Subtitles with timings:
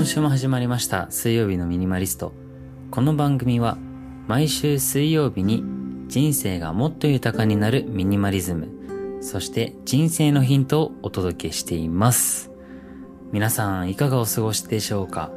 [0.00, 2.32] 今週も始まりました水曜日のミニマリスト。
[2.90, 3.76] この番組は
[4.28, 5.62] 毎週水曜日に
[6.08, 12.50] 人生がもっと豊かになるミニマリズム、そして人生のヒントをお届けしています。
[13.30, 15.30] 皆さんいかがお過ごしでしょうか？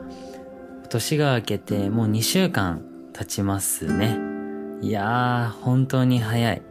[0.88, 4.18] 年が明けてもう2週間経ちますね。
[4.80, 6.62] いやー、本当に早い。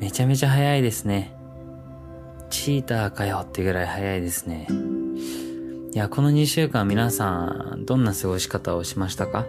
[0.00, 1.34] めちゃめちゃ早いですね。
[2.50, 4.68] チーターかよってぐらい早いですね。
[5.94, 9.46] いや、この2週間皆さん、どんな過ごし方をしましたか？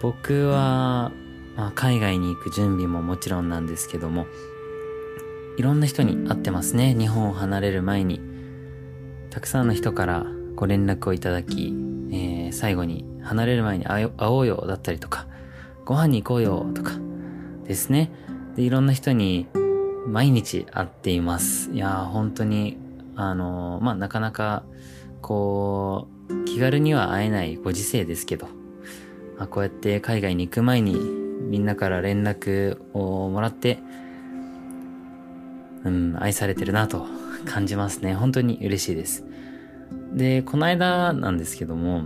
[0.00, 1.12] 僕は、
[1.54, 4.26] まあ、海外に行く準備ももちろんなんですけども、
[5.56, 6.92] いろんな人に会ってますね。
[6.92, 8.20] 日本を離れる前に。
[9.30, 11.72] たくさんの人からご連絡をいただき、
[12.10, 15.28] えー、最後に離れる前に会おうよだったりとか、
[15.84, 16.94] ご飯に行こうよとか
[17.62, 18.10] ですね。
[18.56, 19.46] で、いろんな人に
[20.04, 21.70] 毎日会っています。
[21.70, 22.76] いやー、本当に、
[23.14, 24.64] あのー、まあ、なかなか
[25.20, 28.48] こう、気軽には会えないご時世ですけど、
[29.38, 33.78] まあ、こうやって海外に行く前にみんなから連絡をもらって、
[35.84, 37.06] うん、愛されてるなと
[37.46, 38.14] 感じますね。
[38.14, 39.24] 本当に嬉しいです。
[40.12, 42.04] で、この間なんですけども、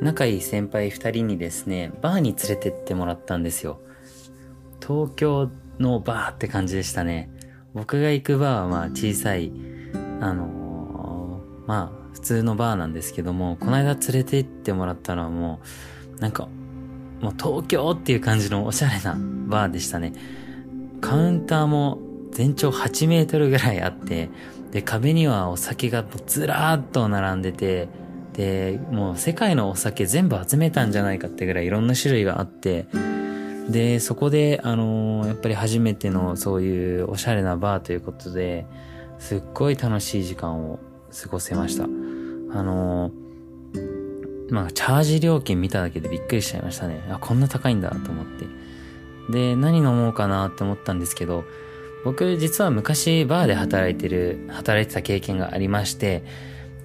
[0.00, 3.80] 仲いい先輩二人にですね、バーに連れてってもらったんですよ。
[4.86, 7.30] 東京のバーって感じでしたね。
[7.74, 9.52] 僕が行くバーはまあ小さい、
[10.20, 15.60] あのー、まあ普通のバーなんですけども、この間連れて行ってもらったのはも
[16.16, 16.48] う、なんか、
[17.20, 20.14] もう東京っていう感じのおしゃれなバーでしたね。
[21.02, 21.98] カウンターも
[22.32, 24.30] 全長8メートルぐらいあって、
[24.70, 27.90] で、壁にはお酒がずらーっと並んでて、
[28.32, 32.86] で、もう世界のお酒全部集めたんじゃないかってぐらいいろんな種類があって、
[33.68, 38.64] で、そこで、あのー、やっぱり初めてのそういうおしゃれなバーということで、
[39.18, 40.78] すっごい楽しい時間を
[41.10, 42.05] 過ごせました。
[42.56, 47.04] あのー、まあ、チャージ料金見ただけでびっくりしちゃいましたね。
[47.10, 48.46] あ、こんな高いんだと思って。
[49.30, 51.44] で、何飲もうかなって思ったんですけど、
[52.04, 56.24] 僕実は昔バーで働いてる、働いてた経験がありまして、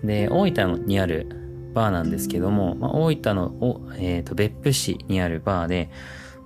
[0.03, 1.27] で、大分にある
[1.73, 5.89] バーなんですけども、まあ、大分の、えっ、ー、と、別府市にあるバーで、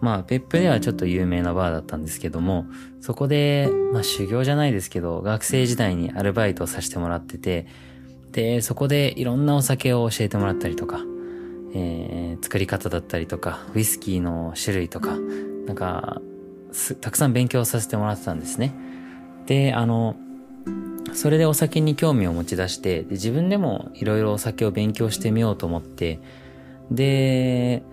[0.01, 2.65] まあ、別府ではちょっと有名なバーだったんですけども、
[2.99, 7.65] そこで、まあ、修行じゃないですけど、学生時代にアルバイトをさせてもらってて、
[8.35, 10.99] で、そこでいろんなお酒を教えてもらったりとか、
[11.73, 15.15] えー、作り方だったりとか、ウイスキーの種類とか、
[15.65, 16.21] なんか、
[16.99, 18.73] たくさん勉強させてもらってたんですね。
[19.45, 20.17] で、あの、
[21.13, 26.19] それでお酒に興味を持ち出して、で自分でもいろいろお酒を勉強してみようと思って、
[26.91, 27.83] で、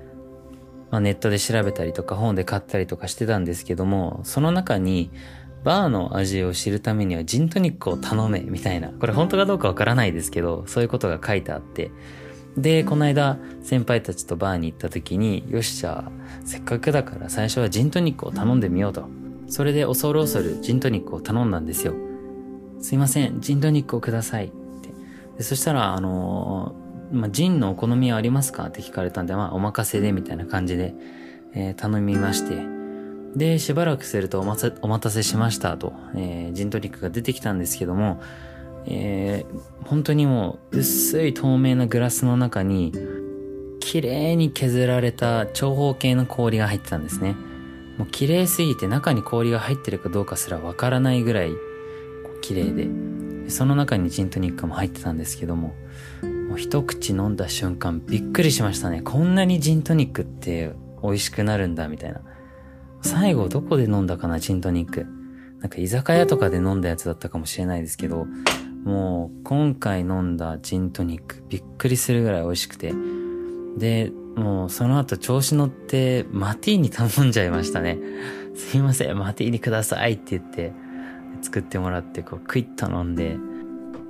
[0.91, 5.13] まあ、ネットで調べたりとか本で買ったりとかしてたんですけども、その中に、
[5.65, 8.89] バーの味を知るためにはジントニックを頼め、みたいな。
[8.89, 11.91] これ本当かどうかわからないですけど、そういうことが書いてあって。
[12.57, 16.13] で、この間、先輩たちとバーに行った時に、よし、じゃあ、
[16.45, 19.07] せっかくだから最初はジントニックを頼んでみようと。
[19.47, 21.95] それで恐る恐るジントニックを頼んだんですよ。
[22.81, 24.47] すいません、ジントニックをください。
[24.47, 24.89] って。
[25.39, 28.65] でそしたら、あのー、まあ、ジンのお好みはありますか？
[28.67, 30.95] って聞かれたんで、まあ、お任せで、みたいな感じで、
[31.55, 32.82] えー、頼みまして。
[33.37, 38.21] で、しばらくするとお待お待たせしましたと、えー、ジントニックが出てきたんですけども、
[38.87, 42.93] えー、本当にもう薄い透明なグラスの中に、
[43.81, 47.37] 綺麗に削られた長方形の氷が入ってたんですね。
[47.99, 51.53] もう綺麗すぎて中に氷が入ってるかどうかすらわからないぐらい
[52.43, 52.89] 綺麗で、
[53.51, 55.75] その中にジントニックも入ってたんですけども、
[56.49, 59.03] もう一口飲んだ瞬間びっくりしましたね。
[59.03, 60.73] こんなにジントニックって
[61.03, 62.21] 美味しくなるんだみたいな。
[63.03, 65.07] 最後どこで飲んだかな、ジントニック。
[65.61, 68.27] なんか居酒屋とかで飲んだやつだったかもしれないですけど、
[68.85, 72.93] もう今回飲んだジントニックびっくりするぐらい美味しくて。
[73.77, 77.99] で、もうその後調子乗ってマティーニ頼んじゃいましたね。
[78.55, 80.73] すいません、マティーニくださいって言って
[81.43, 83.37] 作ってもらってこうクイッと飲んで。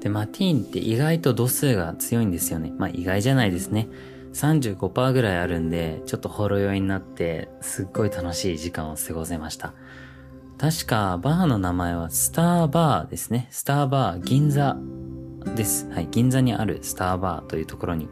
[0.00, 2.72] で、マティーニって意外と度数が強いんですよね。
[2.78, 3.88] まあ意外じゃないですね。
[4.32, 9.74] 35%ぐらいあるんで、ちょっとほろ酔いになって、すっごい楽しい時間を過ごせました。
[10.58, 13.48] 確か、バーの名前はスターバーですね。
[13.50, 14.76] スターバー銀座
[15.56, 15.88] です。
[15.90, 16.08] はい。
[16.10, 18.08] 銀座にあるスターバーというところに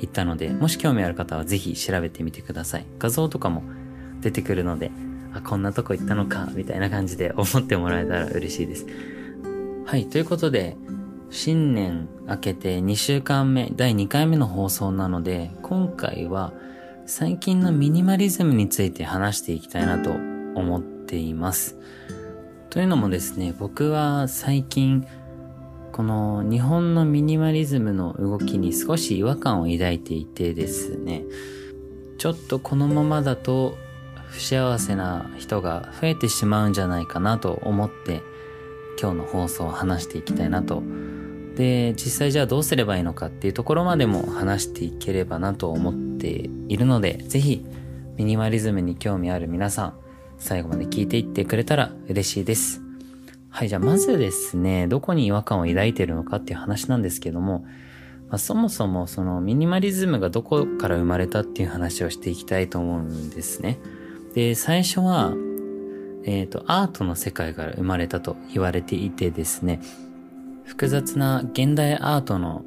[0.00, 2.86] 行ったので、もし興味ある方はぜひ調べてみてください。
[2.98, 3.62] 画像とかも
[4.20, 4.90] 出てくるので、
[5.32, 8.86] あ、こんなとこ行ったのか、みたいな感じで思ってもらえたら嬉しいです。
[9.86, 10.06] はい。
[10.06, 10.76] ということで、
[11.30, 16.52] 新年明けて2週間目、第2回目の放送なので、今回は
[17.04, 21.76] 最近のミニマリズムについて話していきたいなと思っています。
[22.70, 25.06] というのもですね、僕は最近、
[25.92, 31.24] この日本のミニマリズムの動きに少し違和感を抱いていてですね、
[32.18, 33.76] ちょっとこのままだと
[34.28, 38.22] 不幸せな人が増えてしまうんじゃないかなと思って
[39.00, 40.82] 今日の放送を話していきたいなと。
[41.56, 47.64] で、実際じゃあどうすればいいのかっていうところまでも話していければなと思っているので、ぜひ
[48.16, 49.94] ミニマリズムに興味ある皆さん、
[50.38, 52.82] 最後まで聞いていってくれたら嬉しいです。
[53.48, 57.64] はい、じゃあまずですね、どこに違和感を抱いているのかっていう話なんですけども、
[58.28, 63.78] まあ、そもそもそのミニマリズムがどこから生まれたっていう話をしていきたいと思うんですね。
[64.34, 65.32] で、最初は、
[66.24, 69.80] えっ、ー、と、アートの世界から生まれたと言われていてですね、
[70.66, 72.64] 複雑な現代アートの、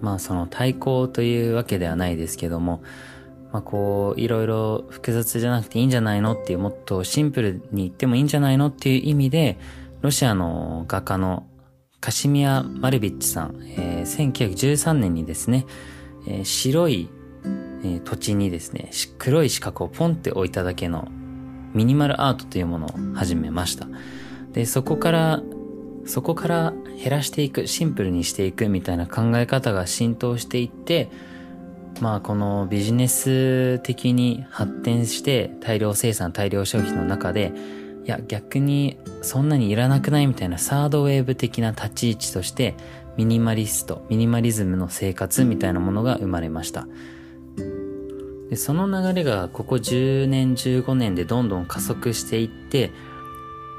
[0.00, 2.82] まあその対抗というわけではないですけども、
[3.52, 9.58] まあこう、いろいろ複雑じゃなくていいんじゃないのっていう、もっとシンプルに言ってもいいんじゃないのっていう意味で、
[10.00, 11.46] ロシアの画家の
[12.00, 15.66] カシミア・マルビッチさん、えー、1913年にですね、
[16.26, 17.10] えー、白い
[17.82, 21.08] えー、土地にですね、黒い四角をポンって置いただけの
[21.72, 23.86] ミニマルアートというものを始めました。
[24.52, 25.42] で、そこから、
[26.06, 31.10] そこから減らしていく、シンプルにしていくみたいな考え方が浸透していって、
[32.00, 37.52] まあこのビジネス的に発展して大量生産、大量消費の中で、
[38.04, 42.74] いや逆にそんなにいらなくないみたいなサードウェーブ的な立ち位置として
[43.16, 46.86] ミニマリスト、ミニマリズムの生活みたいなものが生まれました。
[48.48, 52.90] でその流れがここ10年15年でどんどん加速していって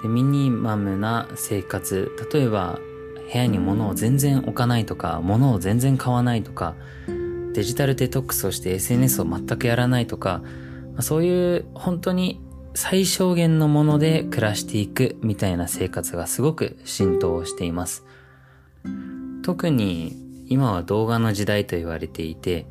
[0.02, 2.80] でミニマムな生活例えば
[3.32, 6.76] 部屋に物を全然置かないとか物を全然買わないとか
[7.54, 10.42] デジタルデトックスをして SNS を全くやらないとか
[11.00, 12.42] そういう本当に
[12.74, 18.06] 最小限のもので暮らしていくみたいな生活がすごく浸透しています。
[19.44, 20.16] 特に
[20.48, 22.68] 今は動画の時代と言われていて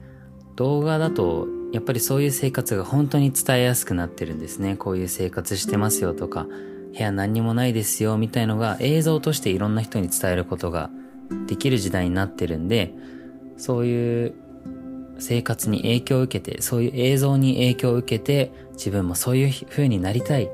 [0.56, 4.77] 動画だとやっぱりそういう生活が本当に伝えやすくなってるんですね。
[4.77, 6.47] こういう生活してますよとか、
[6.92, 10.90] 部屋何にもないですよみたいのが映像としていろんな人に伝えることが
[11.46, 12.92] できる時代になってるんで、
[13.56, 14.34] そういう
[15.19, 20.48] 生活に影響を受けて、そういう映像に影響を受けて、自分もそういう風になりたいっ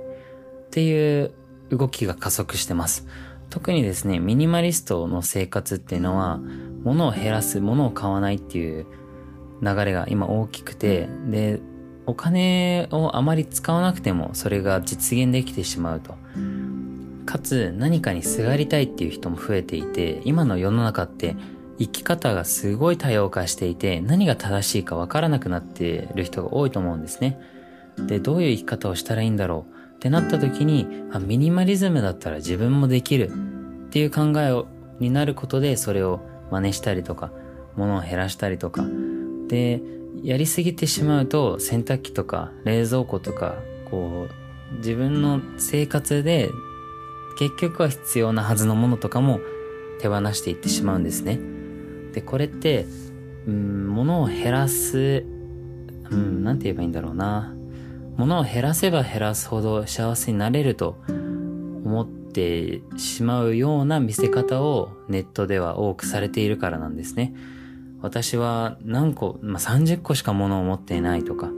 [0.71, 1.33] ていう
[1.71, 3.07] 動きが加速してます。
[3.49, 6.41] 特にですね、ミニマリストの生活っていうのは、
[6.83, 8.87] 物を減らす、物を買わないっていう
[9.63, 11.61] 流れが今大きくて、で、
[12.07, 16.15] お金をあまり使わなくてもそれが実現できてしまうと。
[17.27, 21.37] かつ何かにすがりたいっていう人も増えていて、今の世の中って
[21.79, 27.41] 生き方がすごい多様化していて、何が正しいかわからなくなってる人が多いと思うんですね。
[28.07, 29.97] で、どういう生き方をしたらいいんだろう？
[29.97, 33.31] ってなった時に、あ、ミニマリズムだったら自分もできる
[33.87, 34.69] っていう考えを
[35.01, 36.21] になることでそれを
[36.51, 37.33] 真似したりとか、
[37.75, 38.85] 物を減らしたりとか、
[39.49, 39.83] で、
[40.23, 43.57] やりすぎてしまうと洗濯機とか冷蔵庫とか、
[43.91, 46.51] こう、自分の生活で
[47.39, 49.41] 結局は必要なはずのものとかも
[50.01, 51.39] 手放していってしまうんですね。
[52.13, 52.87] で、これって、
[53.47, 55.25] うん、物を減らす、
[56.11, 57.55] うん、なんて言えばいいんだろうな。
[58.17, 60.97] 物を減らせば減らすほど幸せになれると
[61.85, 67.35] 思ってしまうような見せ方をネットでは多くされているからなんですね。
[68.07, 71.51] 私は何個、まあ、30個しか物を持っていないとか、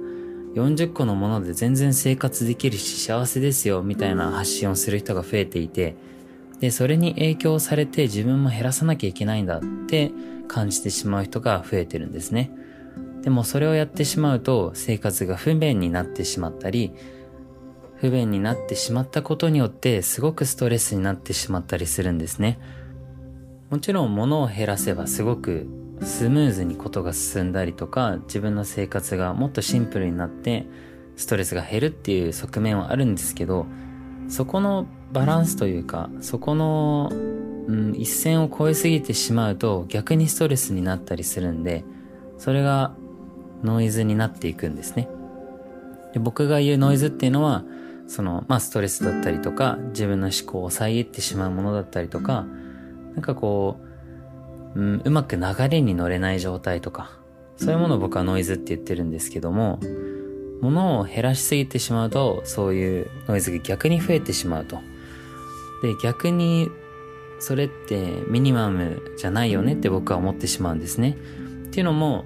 [0.54, 5.94] 40個のもので全然生活できるし幸せですよみたいな発信をする人が増えていて、
[6.58, 10.10] で、それに影響されて自分も減らさなきゃいけないんだって
[10.48, 12.50] 感じてしまう人が増えてるんですね。
[13.20, 16.94] でもそれをやってしまうと生活が不便になってしまったり、
[17.96, 22.58] 不便になってしまったことによってすごくストレスになってしまったりするんですね。
[23.68, 25.66] もちろん物を減らせばすごく
[26.02, 30.66] スムーズにことが進んだりとか自分の生活がもっとシンプルになって
[31.16, 33.66] ストレスが減るっていう側面はあるんですけど
[34.28, 41.84] そこのバランスというかそこの、うん、一線を越えすぎてしまうと逆にストレスになったりするんで
[42.36, 42.94] それが
[43.62, 45.08] ノイズになっていくんですね。
[46.12, 47.64] で僕が言うノイズっていうのは
[48.06, 52.46] そのまあストレスだったりとか自分の思考を遮ってしまうものだったりとか
[53.14, 53.87] なんかこう
[54.78, 57.10] うん、うまく流れに乗れない状態とか、
[57.56, 59.80] そういうものを僕はノイズって言ってるんですけども、
[60.60, 64.76] 物を減らしすぎてしまうと、そういうノイズが逆に増えてしまうと。
[65.82, 66.70] で、逆に、
[67.40, 71.16] それってミニマムじゃないよねって僕は思ってしまうんですね。
[71.66, 72.24] っていうのも、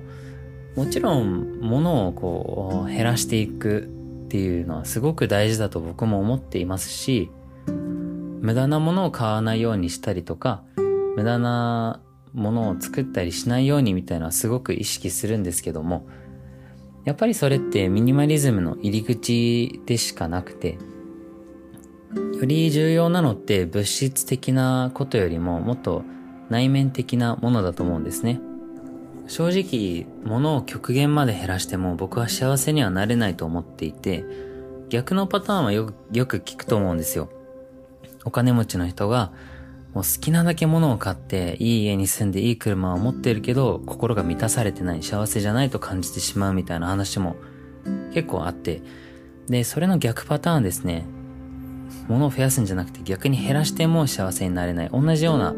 [0.77, 3.89] もちろん物をこう減らしていく
[4.27, 7.31] っていうのはすごく大事だと僕も思っていますし、
[7.67, 10.63] 無駄なものを買わないようにしたりとか、
[11.17, 12.01] 無駄な
[12.35, 16.07] ものを作ったりしないようにみたいなのはすごく意識するんですけども、
[17.05, 20.79] やっぱりそれってミニマリズムの入り口でしかなくて、
[22.15, 26.03] より重要なのって物質的なことよりももっと
[26.51, 28.41] 内面的なものだと思うんですね。
[29.29, 34.25] 正直、物を極限まで減らしても僕は幸せにはなれないと思っていて、
[34.89, 37.31] 逆のパターンはよよく聞くと思うんですよ。
[38.25, 39.33] お金持ちの人が、
[39.95, 47.37] もう好きなだけ物を買って、いい家に住んでいい車を持ってるけど、心が満たされてない、幸せじゃないと感じてしまうみたいな話も
[48.15, 48.83] 結構あって、
[49.49, 51.05] で、それの逆パターンですね。
[52.09, 54.91] 物を増やすんじゃなくて逆に減らしても幸せになれない。
[54.91, 55.55] 同じような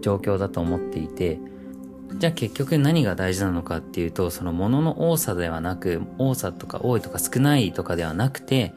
[0.00, 1.38] 状況だと思っていて、
[2.18, 8.72] じゃあ結局何が大事なのかっていうと、その物の多さではなく、多さとか多いとか少ないとかではなくて、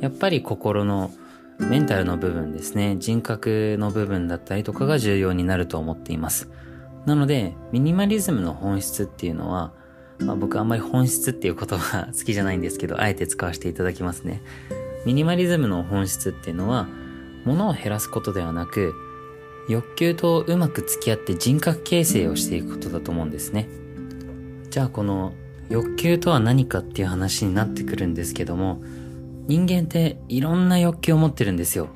[0.00, 1.12] やっぱり心の
[1.58, 6.50] メンタルの部分ですね、人格の部分だったりとかが重要になると思っています。
[7.06, 9.72] なので、ミニマリズムの本質っていうのは、
[10.18, 14.42] まあ、僕あんまり本質っていう言葉好きじゃないんですけど、あえて使わせていただきますね。
[15.04, 16.88] ミニマリズムの本質っていうのは、
[17.44, 18.94] 物を減らすことではなく、
[19.68, 23.68] 欲求とうまく付き合って人格形成をしていくことだと思うんですね。
[24.70, 25.34] じゃあこの
[25.70, 28.82] 欲求とは何かっていう話になってくるんですけども、
[29.46, 31.88] 人間っていろんな欲求を持ってるんですよ。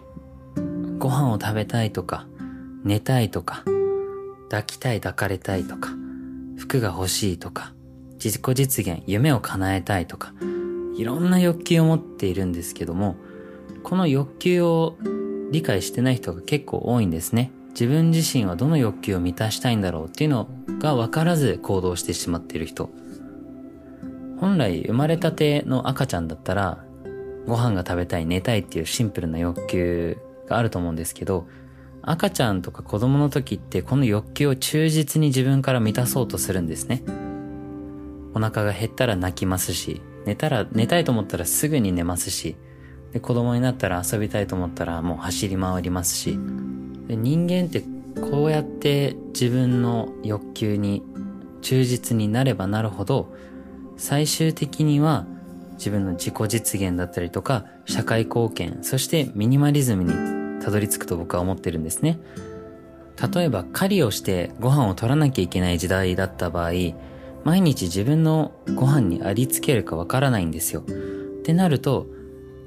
[0.98, 2.26] ご飯を食べたいとか、
[2.84, 3.64] 寝たいとか、
[4.50, 5.90] 抱きたい抱かれたいとか、
[6.58, 7.72] 服が欲しいとか、
[8.22, 10.34] 自己実現、夢を叶えたいとか、
[10.96, 13.16] いろんな欲求を持っているんですけども、
[13.82, 14.96] この欲求を
[15.50, 17.52] 理解してない人が結構多いんですね。
[17.70, 20.48] 自分自身はどの欲求を満たしたいんだろうっていうの
[20.80, 22.90] が分からず行動してしまっている人。
[24.40, 26.84] 本来生まれたての赤ちゃんだったら、
[27.46, 31.46] ご飯が食べたい、寝たいっていうシンプルな欲求があると思うんですけど、
[32.02, 37.02] 赤ちゃんとか子供の時ってこの欲求を忠実に自分から満たそうとするんですね。
[38.34, 42.56] お腹が減ったら泣きますし、寝たら、寝たいと思ったらすぐに寝ますし、
[43.12, 46.38] で、子供になったら遊びたいと思ったらもう走り回りますし、
[47.06, 47.82] で人間って
[48.20, 51.02] こうやって自分の欲求に
[51.62, 53.32] 忠実になればなるほど、
[53.96, 55.26] 最終的には
[55.78, 62.18] 自分の自己実現だったりとか、社会貢献、そしてミニマリズムにたどり着くと僕は思ってるんですね。
[63.34, 66.72] 例えば狩りをしてご飯を取らなきゃいけない時代だった場合、
[67.44, 70.80] 毎日自分のご飯にありつけるかわからないんですよ。
[70.80, 70.82] っ
[71.42, 72.06] てなると、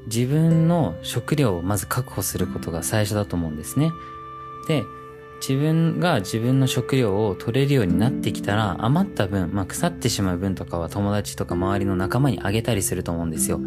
[0.08, 3.91] 自分の食料をまず確保することが最初だと思うんですね。
[4.68, 4.84] で、
[5.41, 13.60] 自分が自分の食料を取れるようになってきたら余った分、まあ、腐ってしまう分とかは友達とか周りの仲間にあげたりすると思うんですよ。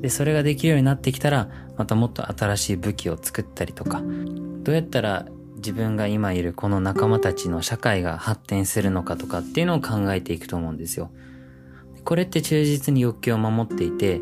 [0.00, 4.02] で、それができるようになってきたら、またもっと新しい武器を作ったりとか、
[4.62, 11.10] どうやったら自分が今いるこの仲間たちの社会が発展するのかとかっていうのを考えていくと思うんですよ。
[12.04, 14.20] これって忠実に欲求を守っていて、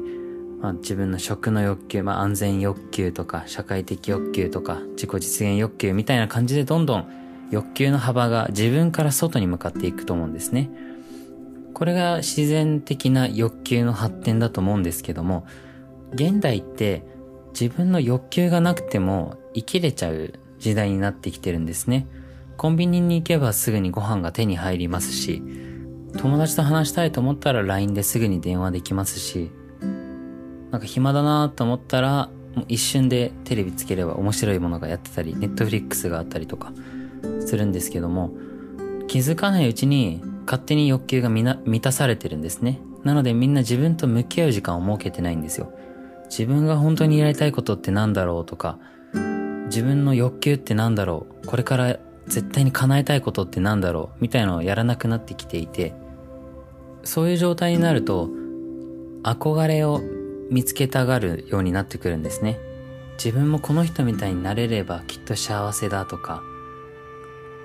[0.62, 7.09] まあ、自分の食の欲求、まあ、安全欲求とか、社会的欲求とか、自己実現欲求みたいな感じでどんどん
[7.50, 10.71] 欲求の幅が自分から外に向かっていくと思うんですね。
[11.75, 15.47] これが自然的な欲求の発展だと思うんですけども、
[16.12, 17.04] 現代って
[17.59, 22.07] 自分の欲求がなくても生きれちゃう時代になってきてるんですね。
[22.57, 25.42] コンビニに行けばすぐにご飯が手に入りますし、
[26.19, 29.50] 友達と話したいと思ったら LINE ですぐに電話できますし、
[30.72, 36.72] なんか暇だなと思ったら、もう一瞬でテレビつければ面白いものがやってたり、ネットフリックスがあったりとか
[37.46, 38.32] するんですけども、
[39.06, 42.80] 気づかないうちに勝手に欲求が満たされてるんですね。
[43.04, 45.72] なのでみんな自分と向き合う時間を設けてないんですよ。
[46.24, 48.78] 自分が本当にやりたいことって何だろうとか、
[49.66, 55.92] 自分の欲求って何だろうこれから絶対に叶えたいことって何だろうみたいなのをやらなくなってきていて、
[57.04, 58.30] そういう状態になると、
[59.22, 60.00] 憧れを
[60.50, 62.58] 見つけたがるようになってくるんですね。
[63.22, 66.42] 自分もこの人みたいになれればきっと幸せだとか、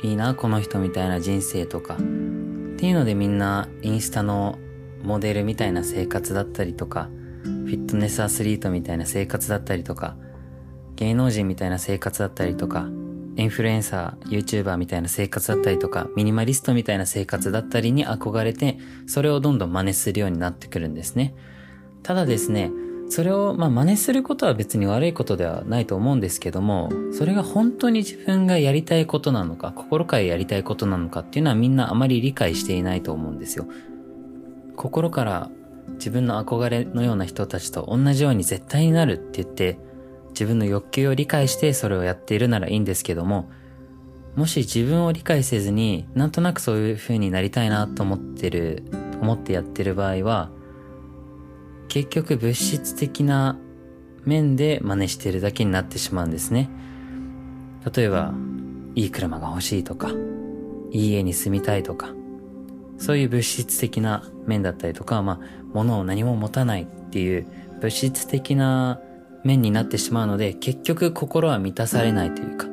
[0.04, 4.60] いいな、この人みたいな人生とか、っていうのでみんなインスタの
[5.04, 7.10] モデルみたいな生活だったりとか、
[7.44, 10.16] フィットネスアスリートみたいな生活だったりとか、
[10.96, 12.88] 芸能人みたいな生活だったりとか、
[13.38, 21.36] インフルエンサー、YouTuber みたいな生活だったりとか、ミニマリストみたいな生活だったりに憧れて、それをどんどん真似するようになってくるんですね。
[22.08, 22.72] ただですね、
[23.10, 33.68] それを、まあ、真似することは別に悪いことではないと思うんですけども、それが本当に自分がやりたいことなのか、心からやりたいことなのかっていうのはみんなあまり理解していないと思うんですよ。
[34.78, 35.50] 心から
[35.96, 39.78] 自分の憧れのような人たちと同じように絶対になるって言って、
[40.30, 43.50] 自分の欲求を理解してそれをやっているならいいんですけども、
[44.38, 48.86] もし自分を理解せずになんとなくそういう風になりたいなと思ってる
[49.22, 50.52] 思ってやってる場合は
[51.88, 53.58] 結局物質的な
[54.26, 56.70] 面で真似してるだけになってしまうんですね
[57.96, 58.34] 例えば
[58.96, 60.10] いい車が欲しいとか
[60.92, 62.10] いい家に住みたいとか
[62.98, 65.40] そういう物質的な面だったりとか、まあ、
[65.74, 67.48] 物を何も持たないっていう
[67.80, 69.00] 物質的な
[69.44, 72.68] 面になってしまうので、結局心は満たされないというか、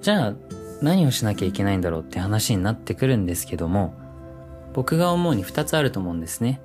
[0.00, 0.34] じゃあ
[0.80, 3.94] 何をしなきゃいけないんだろうって話になってくるんですけども、
[4.72, 6.60] 僕が思うに二つあると思うんですね。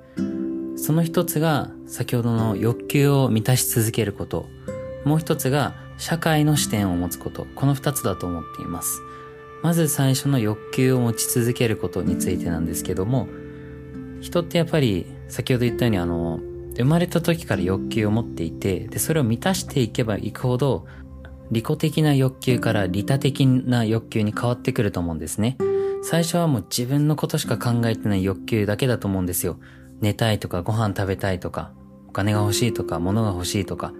[0.82, 4.46] その一つが先ほどの欲求を満たし続けること。
[5.04, 7.46] もう一つが社会の視点を持つこと。
[7.54, 9.00] この二つだと思っています。
[9.62, 13.28] まず最初の欲求を持ち続けることについてなんですけども、
[14.22, 16.40] 人ってやっぱり先ほど言ったようにあの、
[16.76, 20.86] 生まれた時から欲求を持っていて、で、それを満たしていけばいくほど、
[21.52, 25.58] 利己的な欲求から利他的な欲求に変わってくると思うんですね。
[26.02, 29.60] 最初はもう自分のことしか考えてない欲求だけだと思うんですよ。
[30.02, 31.72] 寝たいとかご飯食べたいとか、
[32.08, 33.94] お金が欲しいとか物が欲しいとか。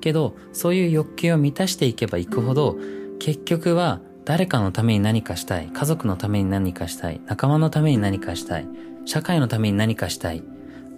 [0.00, 2.76] けど、そういう欲求を満たしていけばいくほど、
[3.18, 8.68] 結局は誰かのために何かしたい、家族のために何かしたい、仲間のために何かしたい、
[9.04, 10.42] 社会のために何かしたい、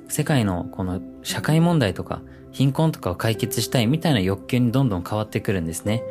[0.09, 6.03] 世界のこの社会問題とか貧困とかを解決したいみたいな欲求にどんどん変わってくるんですね。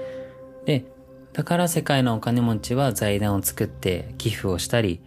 [0.65, 0.86] で、
[1.34, 5.01] だから世界のお金持ちは財団を作って寄付をしたり、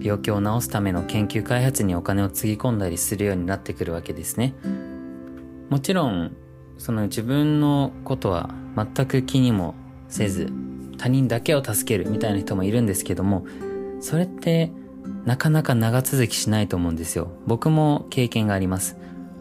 [0.00, 4.54] 病気を治すための研究開発にお金をつぎ込んだりするようになってくるわけですね。
[5.68, 6.36] もちろん、
[6.78, 9.74] その自分のことは全く気にも
[10.08, 10.50] せず、
[10.96, 13.46] 他人だけを助けるみたいな人もいるんですけども、
[14.00, 14.72] それって
[15.24, 17.30] なかなか長続きしないと思うんですよ。
[17.46, 18.96] 僕も経験があります。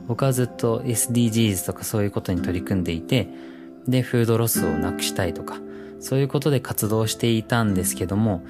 [0.08, 3.30] 僕はずっと SDGs とかそういうことに取り組んでいて、
[3.88, 5.60] で、フードロスをなくしたいとか、
[6.00, 8.44] そういうことで活動していたんですけども、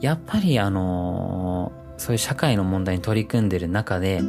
[0.00, 4.20] やっぱりあのー、そういう社会の問題に取り組んでる中で、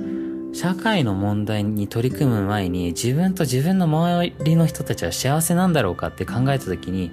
[0.53, 7.11] 社会の問題に取り組む前に自分と自分の周りの人たちは幸せなんだろうかって考えた時に、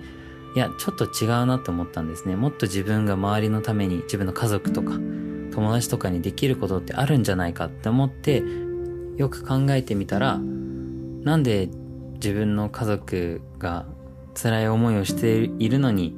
[0.57, 2.35] いや、ちょっと違うなって思ったんですね。
[2.35, 4.95] もっと自分が周りのために、自分の家族とか、
[5.53, 8.43] 友達とかにできることってあるんじゃないかって思って、
[9.17, 10.39] よく考えてみたら、
[11.23, 11.69] なんで
[12.15, 13.87] 自分の家族が
[14.35, 16.17] 辛い思いをしているのに、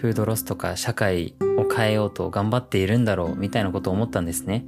[0.00, 4.64] フードロスとか社会を変えようと頑張っているんだろうみたいなことを思ったんですね。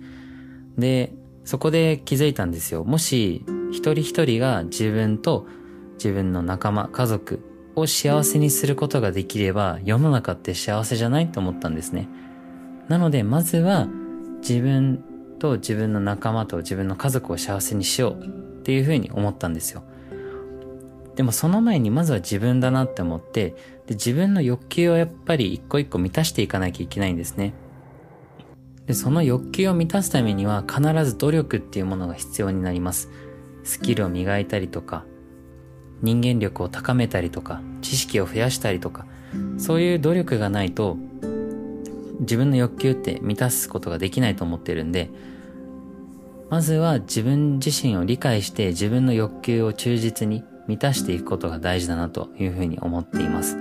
[0.76, 1.14] で、
[1.44, 2.84] そこで気づいたんですよ。
[2.84, 5.46] もし一人一人が自分と
[5.94, 7.40] 自分の仲間、家族
[7.76, 12.10] を幸せにすることができれば世の中って幸せじゃないと思ったんですね。
[12.88, 13.88] なのでまずは
[14.42, 15.02] 自分
[15.38, 18.22] と自分の仲間と自分の家族を幸せにしよう
[18.60, 19.82] っていうふうに思ったんですよ。
[21.16, 23.50] でもその前にまずは自分だなって思って、
[23.86, 27.54] で自分の欲求をやっぱり一個一個満たしていかなきゃいけないんですね。
[28.86, 33.10] で、その欲求を満たすためには必ず努力っていうものが必要になります。
[33.64, 35.04] スキルを磨いたりとか、
[36.00, 39.06] 人間力を高めたりとか、知識を増やしたりとか、
[39.58, 40.96] そういう努力がないと、
[42.20, 45.10] 自分の欲求って満たすことができないと思ってるんで、
[46.50, 53.58] まずは自分自身を理解して自分の欲求を忠実に満たしていくことが大事だなというふうに思っています。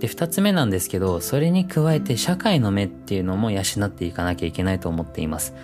[0.00, 5.54] で、二つ目なんですけど、それに加えて社会の目っていうのも養っていかなきゃいけないと思っています。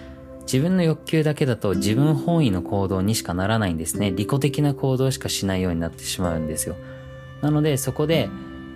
[0.44, 4.12] 自分の欲求だけだと自分本位の行動にしかならないんですね。
[4.12, 6.76] 利己的な行動しかしないようになってしまうんですよ。
[7.42, 8.30] なのでそこで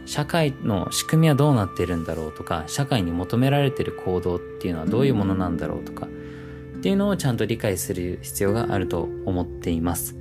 [0.05, 10.15] 社会の仕組みはどうなってるんだろうとか、社会に求められてる行動っていうのはどういうものなんだろうとか、っていうのをちゃんと理解する必要があると思っています。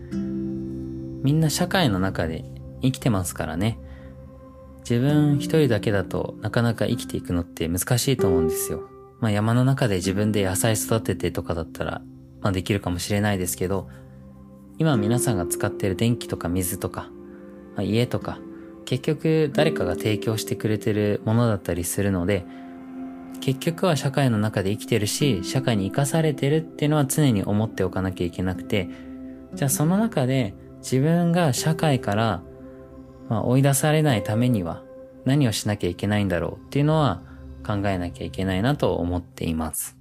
[1.25, 2.45] みんな社会の中で
[2.83, 3.79] 生きてますからね。
[4.87, 8.87] 自分一人だけだとなかなか生きていくのって難しいと思うんですよ。
[9.21, 12.03] まあ山の中で自分で野菜育ててとかだったら、
[12.41, 13.89] まあできるかもしれないですけど、
[14.77, 17.09] 今皆さんが使ってる電気とか水とか、
[17.75, 18.37] まあ、家とか、
[18.85, 22.45] 結局誰かが提供してくれてるものだったりするので、
[23.41, 28.89] 結局は社会の中で生きてるし、社会に生かされてるっていうのは常に思っておかなきゃいけなくて、
[29.55, 30.53] じゃあその中で
[30.85, 32.43] 自分が社会から、
[33.27, 34.83] まあ、追い出されないためには
[35.25, 37.23] 何をしなきゃいけないんだろうっていうのは
[37.65, 39.97] 考えなきゃいけないなと思っています。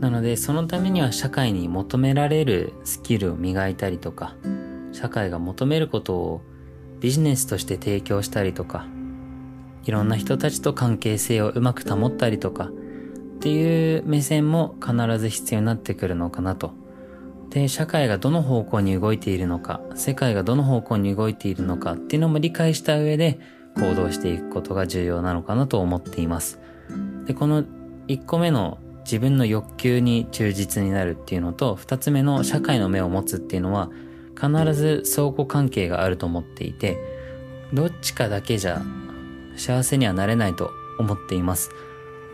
[0.00, 4.34] なのでそのためには社会に求められるスキルを磨いたりとか、
[4.90, 6.42] 社会が求めることを
[6.98, 8.88] ビジネスとして提供したりとか、
[9.84, 12.70] いろんな人たちと関係性をうまく保ったりとか、っ
[13.38, 16.81] ていう目線も必ず必要になってくるのかなと。
[17.52, 23.38] で、社会がどの方向に動いているのか、世界がどの方向に動いているのかっていうのも理解した上で、
[23.76, 26.58] 行動していくことが重要なのかなと思っています。
[27.26, 27.64] で、この
[28.08, 33.90] 1個目の自分の欲求に忠実になるっていうのと、2つ目の社会の目を持つっていうのは、
[34.34, 36.96] 必ず相互関係があると思っていて、
[37.74, 38.82] どっちかだけじゃ
[39.56, 41.70] 幸せにはなれないと思っています。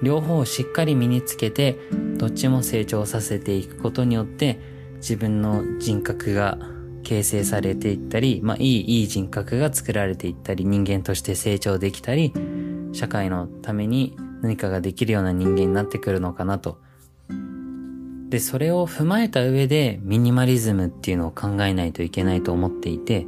[0.00, 1.76] 両方をしっかり身につけて、
[2.18, 6.58] どっちも成長させていくことによって、自分の人格が
[7.02, 12.32] 形成されていったり、まあ、いい、いい人格が作られていったり、人間として成長できたり、
[12.92, 16.78] 社会のために何かができるような人間になってくるのかなと。
[18.28, 23.26] で、それを踏まえた上でミニマリズムっていうのを考えないといけないと思っていて、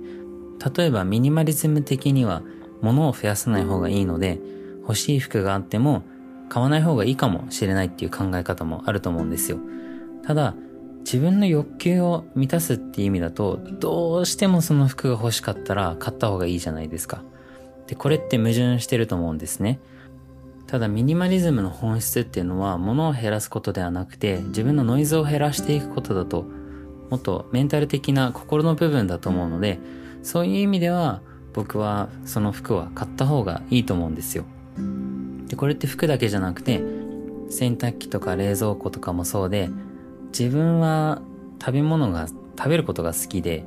[0.77, 2.43] 例えばミニマリズム的には
[2.83, 4.39] 物を増やさない方がいいので、
[4.83, 6.03] 欲しい服があっても
[6.49, 9.59] 買わない方がいいかもしれないっていう考え方もあると思うんですよ。
[10.23, 10.55] ただ、
[11.01, 17.23] 自分の欲求を満たすっていう意味だと、どうしてもその服が欲しかったら買った方がいいじゃないですか。
[17.87, 19.81] で、これって矛盾してると思うんですね。
[20.71, 26.45] ただミニマリズムの本質っていうのは物を減らすことではなくて自分のノイズを減らしていくことだと
[27.11, 29.81] もっとメンタル的な心の部分だと思うので
[30.23, 31.23] そういう意味では
[31.55, 34.45] 僕はその服は買った方がいいと思うんですよ。
[35.49, 36.81] で、これって服だけじゃなくて
[37.51, 39.69] 洗濯機とか冷蔵庫とかもそうで
[40.31, 41.23] 自分は
[41.61, 43.65] 食べ物が食べることが好きで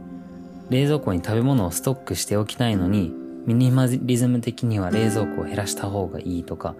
[0.70, 3.14] 冷蔵庫に食べ物をストックしておきたいのに
[3.46, 6.76] ミニマリズム的には冷蔵庫を減らした方がいいとか、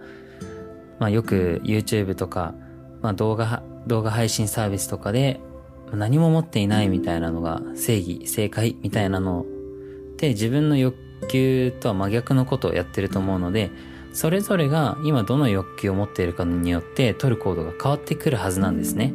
[0.98, 2.54] まあよく YouTube とか、
[3.02, 5.40] まあ動画、動画配信サービスとかで
[5.92, 9.44] 何も持っていないみたいなのが正義、正解みたいなの
[10.16, 10.96] で自分の欲
[11.28, 13.70] 求とは真逆のことをやってると思うので、
[14.14, 19.12] それぞれが今どの欲求を持っているかによって取る行動が変わってくるはずなんですね。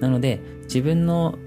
[0.00, 1.38] なので自分の、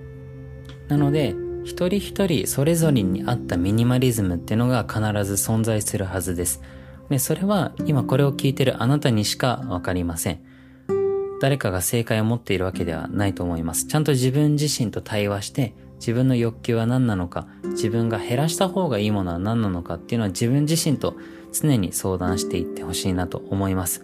[0.88, 6.62] なので一人一人それぞれに合ったミニマリズムっていうのが必ず存在するはずです。
[7.10, 10.40] で、それは今これを聞いてるあなたにしかわかりません。
[11.42, 13.88] 誰かが正解を持っているわけではないと思います。
[13.88, 21.16] ちゃんと自分自身と対話して、自分の欲求は何なのか、自分が減らした方がいいものは何なのかっていうのは自分自身と
[21.52, 24.04] 常に相談していってほしいなと思います。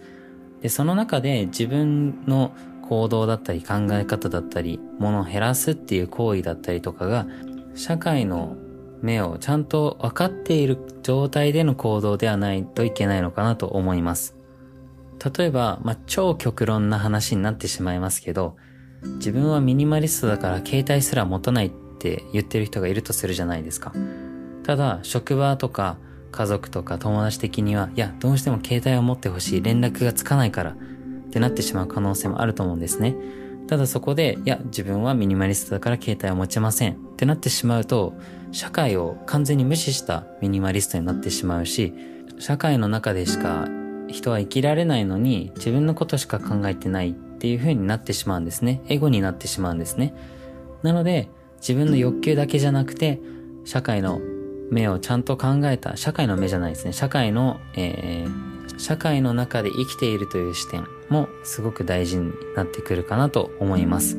[0.62, 2.52] で、その中で自分の
[2.88, 7.26] 行動だったり考え方だったり、物を減らすっていう行為だったりとかが
[7.74, 8.56] 社会の
[9.02, 14.36] 目をちゃんと分かっている状態での行動ではないといけないのかなと思います。
[15.36, 18.56] 例えば、まあ、超極論な話になってしまいますけど、
[19.16, 23.92] 自分はミニマリストだから携帯すら持たないって言ってる人がいるとするじゃないですか。
[24.64, 25.98] ただ、職場とか
[26.32, 30.76] 家族とか友達的には、いや、どうしても携帯を持ってほしい、連絡がつかないから
[31.26, 33.16] ってなってしまう可能性もあると思うんですね。
[33.66, 38.14] ただそこで、いや、自分はミニマリストだから携帯を持ちませんってなってしまうと、
[38.52, 41.92] 社会を完全に無視したミニマリストになってしまうし、
[42.38, 43.68] 社会の中でしか
[44.08, 48.82] 人は生きられないのに自分のことしか考えてないっていう風になってしまうんですね。
[48.88, 50.14] エゴになってしまうんですね。
[50.82, 53.20] なので、自分の欲求だけじゃなくて、
[53.64, 54.20] 社会の
[54.70, 56.92] 目をちゃんと考えた、社会の目じゃないですね。
[56.92, 64.18] 社会の、えー、社会の中で生きているという視点もすごく大事になってくるかなと思います。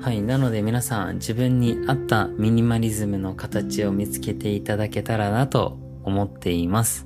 [0.00, 0.22] はい。
[0.22, 7.04] なので皆さん自分に合ったミニマリズムの形を見つけていただけたらなと思っています。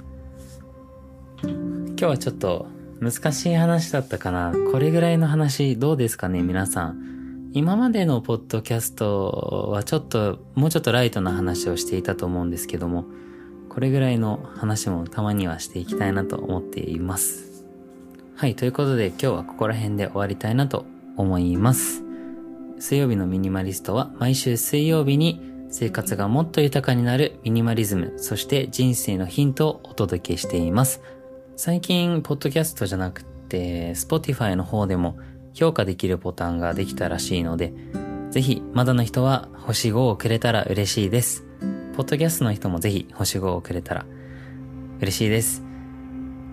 [1.43, 2.67] 今日はちょっと
[3.01, 4.53] 難しい話だったかな。
[4.73, 7.51] これぐらいの話どうですかね皆さん。
[7.53, 13.07] 今までのポッドキャストはちょっと、もうちょっとライトな話をしていたと思うんですけども、
[13.71, 17.65] これぐらいの話もたまにはしていきたいなと思っています。
[18.37, 20.85] はい、ということで今日はここら辺で終わりたいなと
[21.17, 22.03] 思います。
[22.81, 31.01] 水曜日のミニマリストは毎週水曜日に生活がもっと豊かになるミニマリズム、そして人生のヒントをお届けしています。
[31.57, 35.17] 最近、ポッドキャストじゃなくて、Spotify の方でも
[35.53, 37.73] 評価できるボタンができたらしいので、
[38.31, 41.50] ぜひ、まだの人は星5をくれたら嬉しいです。
[42.01, 44.07] ポッドキャストの人もぜひ星5をくれたら
[45.01, 45.63] 嬉しいです。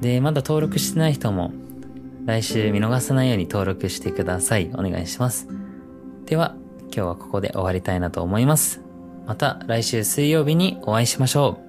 [0.01, 1.53] で、まだ登録してない人も
[2.25, 4.69] 来週見逃さないように登録してください。
[4.73, 5.47] お願いします。
[6.25, 6.57] では、
[6.87, 8.81] 今日はここで終わりたいなと思います。
[9.25, 11.66] また来週水曜日にお会いしましょう。